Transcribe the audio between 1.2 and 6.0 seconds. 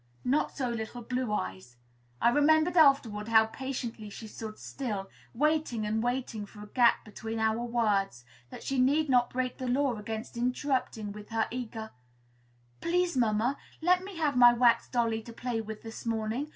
Eyes. I remembered afterward how patiently she stood still, waiting